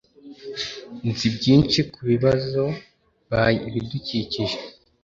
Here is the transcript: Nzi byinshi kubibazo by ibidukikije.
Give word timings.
Nzi 1.09 1.27
byinshi 1.35 1.79
kubibazo 1.93 2.63
by 3.31 3.55
ibidukikije. 3.67 4.57